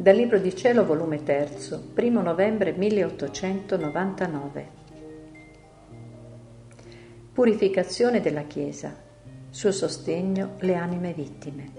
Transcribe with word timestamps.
Dal 0.00 0.16
Libro 0.16 0.38
di 0.38 0.56
Cielo, 0.56 0.86
volume 0.86 1.22
3, 1.22 1.58
1 1.94 2.22
novembre 2.22 2.72
1899. 2.72 4.68
Purificazione 7.34 8.22
della 8.22 8.44
Chiesa. 8.44 8.96
Suo 9.50 9.70
sostegno 9.70 10.54
le 10.60 10.74
anime 10.74 11.12
vittime. 11.12 11.72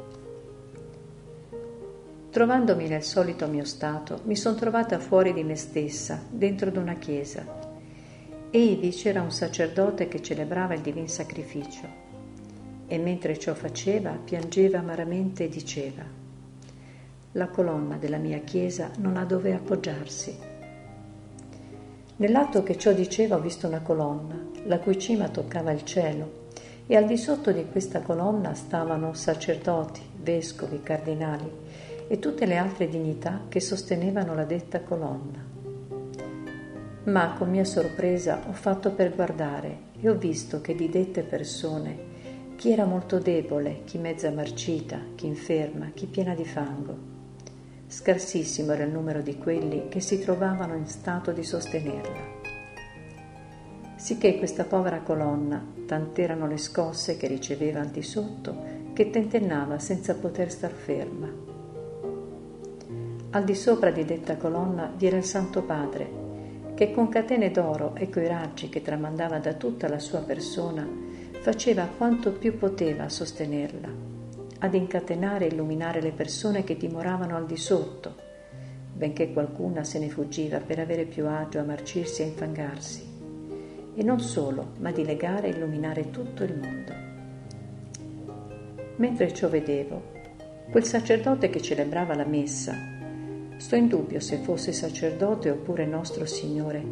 Trovandomi 2.30 2.88
nel 2.88 3.02
solito 3.02 3.48
mio 3.48 3.66
stato, 3.66 4.20
mi 4.26 4.36
sono 4.36 4.56
trovata 4.56 5.00
fuori 5.00 5.34
di 5.34 5.44
me 5.44 5.56
stessa, 5.56 6.24
dentro 6.30 6.70
di 6.70 6.78
una 6.78 6.98
chiesa. 6.98 7.44
Ivi 8.52 8.92
c'era 8.92 9.24
un 9.24 9.32
sacerdote 9.32 10.08
che 10.08 10.22
celebrava 10.22 10.76
il 10.76 10.82
divin 10.82 11.10
sacrificio. 11.10 11.88
E 12.86 13.00
mentre 13.00 13.40
ciò 13.40 13.56
faceva, 13.56 14.12
piangeva 14.12 14.78
amaramente 14.78 15.46
e 15.46 15.50
diceva 15.50 16.21
la 17.34 17.48
colonna 17.48 17.96
della 17.96 18.18
mia 18.18 18.40
chiesa 18.40 18.92
non 18.98 19.16
ha 19.18 19.24
dove 19.24 19.54
appoggiarsi. 19.54 20.38
Nell'atto 22.18 22.62
che 22.64 22.78
ciò 22.78 22.92
diceva 22.92 23.38
ho 23.38 23.40
visto 23.40 23.68
una 23.68 23.82
colonna, 23.82 24.36
la 24.66 24.80
cui 24.80 25.00
cima 25.00 25.30
toccava 25.30 25.72
il 25.72 25.84
cielo, 25.84 26.40
e 26.88 26.96
al 26.96 27.06
di 27.06 27.18
sotto 27.18 27.52
di 27.52 27.66
questa 27.72 28.02
colonna 28.02 28.54
stavano 28.54 29.14
sacerdoti, 29.14 30.02
vescovi, 30.22 30.82
cardinali 30.84 31.50
e 32.08 32.20
tutte 32.20 32.46
le 32.46 32.58
altre 32.58 32.90
dignità 32.90 33.46
che 33.48 33.62
sostenevano 33.62 34.36
la 34.36 34.44
detta 34.44 34.82
colonna. 34.82 35.40
Ma 37.04 37.34
con 37.38 37.50
mia 37.50 37.64
sorpresa 37.64 38.44
ho 38.48 38.54
fatto 38.54 38.92
per 38.92 39.16
guardare 39.16 39.90
e 40.00 40.10
ho 40.10 40.16
visto 40.16 40.60
che 40.60 40.76
di 40.76 40.90
dette 40.90 41.24
persone 41.24 42.10
chi 42.58 42.72
era 42.72 42.86
molto 42.86 43.18
debole, 43.18 43.82
chi 43.86 43.98
mezza 43.98 44.30
marcita, 44.30 45.00
chi 45.16 45.26
inferma, 45.26 45.92
chi 45.96 46.06
piena 46.06 46.36
di 46.36 46.46
fango. 46.46 47.11
Scarsissimo 47.92 48.72
era 48.72 48.86
il 48.86 48.92
numero 48.92 49.22
di 49.22 49.38
quelli 49.38 49.90
che 49.90 50.00
si 50.00 50.18
trovavano 50.18 50.76
in 50.76 50.88
stato 50.88 51.34
di 51.34 51.44
sostenerla. 51.44 52.40
Sicché 53.96 54.38
questa 54.38 54.64
povera 54.64 55.02
colonna, 55.02 55.62
tant'erano 55.86 56.48
le 56.48 56.56
scosse 56.56 57.18
che 57.18 57.28
riceveva 57.28 57.82
al 57.82 57.90
di 57.90 58.02
sotto, 58.02 58.56
che 58.94 59.10
tentennava 59.10 59.78
senza 59.78 60.16
poter 60.16 60.50
star 60.50 60.72
ferma. 60.72 61.28
Al 63.32 63.44
di 63.44 63.56
sopra 63.56 63.92
di 63.92 64.06
detta 64.06 64.38
colonna 64.38 64.90
vi 64.96 65.08
era 65.08 65.18
il 65.18 65.26
Santo 65.26 65.62
Padre, 65.62 66.10
che 66.74 66.94
con 66.94 67.10
catene 67.10 67.52
d'oro 67.52 67.94
e 67.96 68.10
coi 68.10 68.26
raggi 68.26 68.70
che 68.70 68.82
tramandava 68.82 69.38
da 69.40 69.52
tutta 69.56 69.90
la 69.90 70.00
sua 70.00 70.22
persona, 70.22 70.88
faceva 71.42 71.90
quanto 71.98 72.32
più 72.32 72.58
poteva 72.58 73.04
a 73.04 73.10
sostenerla 73.10 74.11
ad 74.64 74.76
incatenare 74.76 75.46
e 75.46 75.54
illuminare 75.54 76.02
le 76.02 76.12
persone 76.12 76.64
che 76.64 76.78
dimoravano 76.78 77.36
al 77.36 77.48
di 77.48 77.58
sotto, 77.58 78.14
benché 78.94 79.34
qualcuna 79.34 79.84
se 79.84 79.98
ne 79.98 80.08
fuggiva 80.10 80.60
per 80.60 80.78
avere 80.78 81.06
più 81.06 81.28
agio 81.28 81.60
a 81.60 81.64
marcirsi 81.64 82.22
e 82.22 82.26
infangarsi, 82.26 83.10
e 83.96 84.04
non 84.04 84.20
solo, 84.20 84.74
ma 84.78 84.92
di 84.92 85.04
legare 85.04 85.48
e 85.48 85.58
illuminare 85.58 86.12
tutto 86.12 86.44
il 86.44 86.56
mondo. 86.56 86.94
Mentre 88.98 89.34
ciò 89.34 89.50
vedevo, 89.50 90.20
quel 90.70 90.84
sacerdote 90.84 91.50
che 91.50 91.60
celebrava 91.60 92.14
la 92.14 92.26
messa, 92.26 92.76
sto 93.58 93.76
in 93.76 93.88
dubbio 93.88 94.20
se 94.20 94.38
fosse 94.38 94.72
sacerdote 94.74 95.50
oppure 95.50 95.88
nostro 95.88 96.28
Signore, 96.28 96.84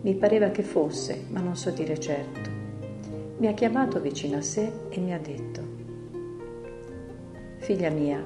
mi 0.00 0.14
pareva 0.16 0.48
che 0.48 0.64
fosse, 0.64 1.26
ma 1.30 1.38
non 1.38 1.54
so 1.54 1.70
dire 1.70 2.00
certo. 2.00 2.50
Mi 3.36 3.46
ha 3.46 3.54
chiamato 3.54 4.00
vicino 4.00 4.38
a 4.38 4.42
sé 4.42 4.72
e 4.88 4.98
mi 4.98 5.14
ha 5.14 5.18
detto, 5.18 5.71
Figlia 7.62 7.90
mia, 7.90 8.20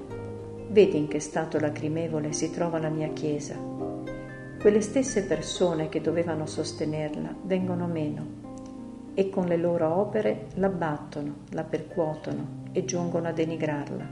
vedi 0.71 0.97
in 0.97 1.09
che 1.09 1.21
stato 1.21 1.61
lacrimevole 1.61 2.33
si 2.33 2.51
trova 2.51 2.79
la 2.79 2.89
mia 2.89 3.09
Chiesa. 3.09 3.55
Quelle 4.59 4.81
stesse 4.81 5.25
persone 5.25 5.91
che 5.91 6.01
dovevano 6.01 6.47
sostenerla 6.47 7.35
vengono 7.43 7.87
meno 7.87 8.25
e 9.13 9.29
con 9.29 9.45
le 9.45 9.59
loro 9.59 9.95
opere 9.95 10.47
l'abbattono, 10.55 11.35
la 11.51 11.65
percuotono 11.65 12.65
e 12.73 12.87
giungono 12.87 13.29
a 13.29 13.33
denigrarla. 13.33 14.09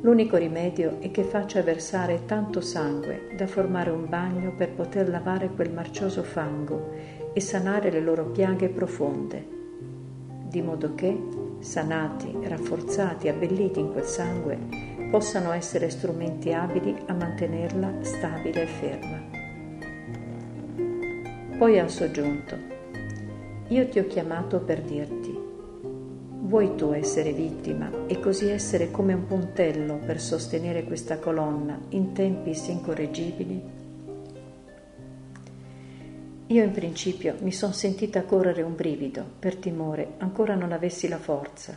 L'unico 0.00 0.38
rimedio 0.38 0.98
è 1.00 1.10
che 1.10 1.24
faccia 1.24 1.60
versare 1.60 2.24
tanto 2.24 2.62
sangue 2.62 3.34
da 3.36 3.46
formare 3.46 3.90
un 3.90 4.08
bagno 4.08 4.54
per 4.56 4.70
poter 4.70 5.10
lavare 5.10 5.50
quel 5.50 5.70
marcioso 5.70 6.22
fango 6.22 6.92
e 7.34 7.40
sanare 7.40 7.90
le 7.90 8.00
loro 8.00 8.24
piaghe 8.24 8.70
profonde, 8.70 9.46
di 10.48 10.62
modo 10.62 10.94
che 10.94 11.44
sanati, 11.66 12.32
rafforzati, 12.44 13.28
abbelliti 13.28 13.80
in 13.80 13.90
quel 13.90 14.04
sangue, 14.04 14.56
possano 15.10 15.52
essere 15.52 15.90
strumenti 15.90 16.52
abili 16.52 16.96
a 17.06 17.12
mantenerla 17.12 18.02
stabile 18.02 18.62
e 18.62 18.66
ferma. 18.66 19.20
Poi 21.58 21.78
ha 21.78 21.88
soggiunto, 21.88 22.56
io 23.68 23.88
ti 23.88 23.98
ho 23.98 24.06
chiamato 24.06 24.60
per 24.60 24.80
dirti, 24.82 25.36
vuoi 26.42 26.76
tu 26.76 26.92
essere 26.92 27.32
vittima 27.32 27.90
e 28.06 28.20
così 28.20 28.48
essere 28.48 28.92
come 28.92 29.12
un 29.12 29.26
puntello 29.26 29.98
per 29.98 30.20
sostenere 30.20 30.84
questa 30.84 31.18
colonna 31.18 31.78
in 31.90 32.12
tempi 32.12 32.54
incorreggibili? 32.70 33.75
Io 36.48 36.62
in 36.62 36.70
principio 36.70 37.34
mi 37.40 37.50
son 37.50 37.74
sentita 37.74 38.22
correre 38.22 38.62
un 38.62 38.76
brivido 38.76 39.24
per 39.36 39.56
timore 39.56 40.12
ancora 40.18 40.54
non 40.54 40.70
avessi 40.70 41.08
la 41.08 41.18
forza, 41.18 41.76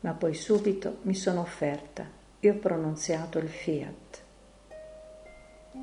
ma 0.00 0.12
poi 0.12 0.34
subito 0.34 0.98
mi 1.02 1.14
sono 1.14 1.40
offerta 1.40 2.06
e 2.38 2.50
ho 2.50 2.54
pronunziato 2.54 3.38
il 3.38 3.48
fiat. 3.48 4.22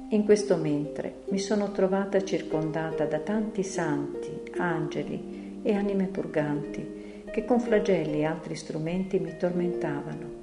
In 0.10 0.24
questo 0.24 0.56
mentre 0.58 1.24
mi 1.30 1.40
sono 1.40 1.72
trovata 1.72 2.24
circondata 2.24 3.06
da 3.06 3.18
tanti 3.20 3.64
santi, 3.64 4.40
angeli 4.58 5.62
e 5.64 5.74
anime 5.74 6.06
purganti 6.06 7.24
che 7.32 7.44
con 7.44 7.60
flagelli 7.60 8.20
e 8.20 8.26
altri 8.26 8.56
strumenti 8.56 9.18
mi 9.18 9.36
tormentavano. 9.36 10.38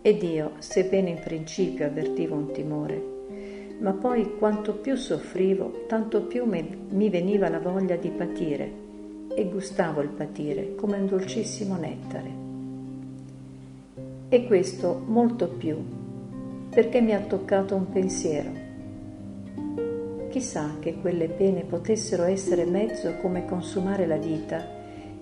Ed 0.00 0.22
io, 0.22 0.52
sebbene 0.58 1.10
in 1.10 1.20
principio 1.20 1.84
avvertivo 1.84 2.34
un 2.34 2.50
timore, 2.50 3.13
ma 3.80 3.92
poi 3.92 4.36
quanto 4.38 4.74
più 4.74 4.96
soffrivo, 4.96 5.84
tanto 5.86 6.22
più 6.22 6.44
mi 6.44 7.10
veniva 7.10 7.48
la 7.48 7.58
voglia 7.58 7.96
di 7.96 8.10
patire 8.10 8.82
e 9.34 9.48
gustavo 9.48 10.00
il 10.00 10.10
patire 10.10 10.74
come 10.74 10.98
un 10.98 11.06
dolcissimo 11.06 11.76
nettare. 11.76 12.42
E 14.28 14.46
questo 14.46 15.02
molto 15.06 15.48
più 15.48 15.76
perché 16.70 17.00
mi 17.00 17.14
ha 17.14 17.20
toccato 17.20 17.74
un 17.74 17.88
pensiero. 17.90 18.62
Chissà 20.28 20.76
che 20.80 20.96
quelle 21.00 21.28
pene 21.28 21.62
potessero 21.62 22.24
essere 22.24 22.64
mezzo 22.64 23.14
come 23.20 23.44
consumare 23.44 24.06
la 24.06 24.16
vita 24.16 24.66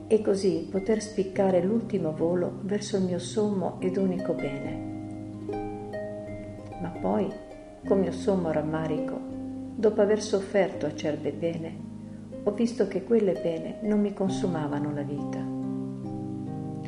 e 0.07 0.23
così 0.23 0.67
poter 0.71 1.03
spiccare 1.03 1.63
l'ultimo 1.63 2.15
volo 2.15 2.61
verso 2.63 2.97
il 2.97 3.05
mio 3.05 3.19
sommo 3.19 3.77
ed 3.81 3.97
unico 3.99 4.33
bene. 4.33 4.91
Ma 6.81 6.89
poi 7.01 7.29
con 7.85 8.01
mio 8.01 8.13
sommo 8.13 8.53
rammarico, 8.53 9.19
dopo 9.75 10.01
aver 10.01 10.23
sofferto 10.23 10.87
acerbe 10.87 11.33
pene, 11.33 11.91
ho 12.45 12.51
visto 12.53 12.89
che 12.89 13.05
quelle 13.05 13.33
pene 13.33 13.79
non 13.83 14.01
mi 14.01 14.13
consumavano 14.13 14.93
la 14.93 15.03
vita. 15.03 15.39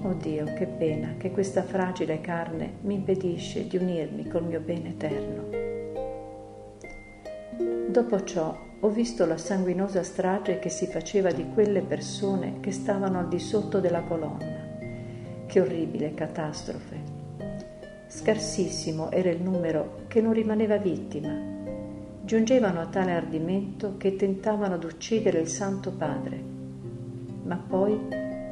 Oh 0.07 0.15
Dio, 0.15 0.45
che 0.55 0.67
pena 0.67 1.15
che 1.17 1.31
questa 1.31 1.63
fragile 1.63 2.21
carne 2.21 2.75
mi 2.83 2.95
impedisce 2.95 3.67
di 3.67 3.77
unirmi 3.77 4.29
col 4.29 4.45
mio 4.45 4.61
bene 4.61 4.91
eterno. 4.91 5.63
Dopo 7.89 8.23
ciò 8.25 8.57
ho 8.81 8.89
visto 8.89 9.25
la 9.25 9.39
sanguinosa 9.39 10.03
strage 10.03 10.59
che 10.59 10.69
si 10.69 10.87
faceva 10.87 11.31
di 11.33 11.47
quelle 11.55 11.81
persone 11.81 12.61
che 12.61 12.71
stavano 12.71 13.19
al 13.19 13.29
di 13.29 13.39
sotto 13.39 13.81
della 13.81 14.03
colonna. 14.03 14.63
Che 15.47 15.61
orribile 15.61 16.13
catastrofe! 16.13 17.04
Scarsissimo 18.15 19.11
era 19.11 19.29
il 19.29 19.43
numero 19.43 20.03
che 20.07 20.21
non 20.21 20.33
rimaneva 20.33 20.77
vittima. 20.77 21.37
Giungevano 22.23 22.81
a 22.81 22.87
tale 22.87 23.11
ardimento 23.11 23.97
che 23.97 24.15
tentavano 24.15 24.79
d'uccidere 24.79 25.41
il 25.41 25.49
Santo 25.49 25.91
Padre. 25.91 26.41
Ma 27.43 27.57
poi 27.57 27.99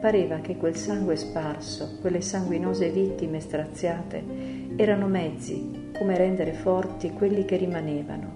pareva 0.00 0.40
che 0.40 0.56
quel 0.56 0.74
sangue 0.74 1.14
sparso, 1.14 1.98
quelle 2.00 2.20
sanguinose 2.22 2.90
vittime 2.90 3.38
straziate, 3.38 4.20
erano 4.74 5.06
mezzi 5.06 5.90
come 5.96 6.16
rendere 6.16 6.54
forti 6.54 7.12
quelli 7.12 7.44
che 7.44 7.56
rimanevano, 7.56 8.30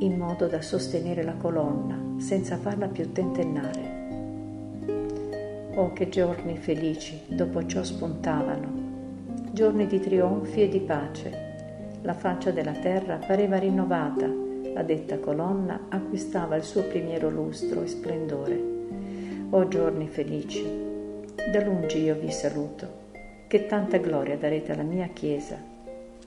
in 0.00 0.18
modo 0.18 0.48
da 0.48 0.60
sostenere 0.60 1.22
la 1.22 1.34
colonna 1.34 2.20
senza 2.20 2.56
farla 2.56 2.88
più 2.88 3.12
tentennare. 3.12 3.96
Oh, 5.76 5.92
che 5.92 6.08
giorni 6.08 6.58
felici 6.58 7.20
dopo 7.28 7.64
ciò 7.64 7.84
spuntavano 7.84 8.87
giorni 9.50 9.86
di 9.86 9.98
trionfi 9.98 10.62
e 10.62 10.68
di 10.68 10.80
pace. 10.80 11.46
La 12.02 12.14
faccia 12.14 12.50
della 12.50 12.72
terra 12.72 13.16
pareva 13.16 13.58
rinnovata, 13.58 14.26
la 14.74 14.82
detta 14.82 15.18
colonna 15.18 15.86
acquistava 15.88 16.56
il 16.56 16.62
suo 16.62 16.82
primiero 16.82 17.30
lustro 17.30 17.82
e 17.82 17.86
splendore. 17.86 18.76
O 19.50 19.66
giorni 19.68 20.08
felici, 20.08 20.62
da 21.50 21.62
lungi 21.64 22.02
io 22.02 22.14
vi 22.16 22.30
saluto, 22.30 23.06
che 23.46 23.66
tanta 23.66 23.96
gloria 23.96 24.36
darete 24.36 24.72
alla 24.72 24.82
mia 24.82 25.08
Chiesa 25.08 25.56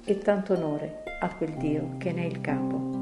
e 0.03 0.17
tanto 0.17 0.53
onore 0.53 1.03
a 1.19 1.33
quel 1.35 1.51
Dio 1.51 1.91
che 1.97 2.11
ne 2.11 2.23
è 2.23 2.25
il 2.25 2.41
capo. 2.41 3.00